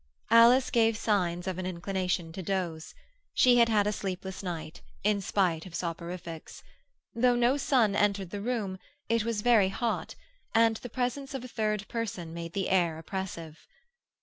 [0.31, 2.95] Alice gave signs of an inclination to doze;
[3.35, 6.63] she had had a sleepless night, in spite of soporifics.
[7.13, 8.79] Though no sun entered the room,
[9.09, 10.15] it was very hot,
[10.55, 13.67] and the presence of a third person made the air oppressive.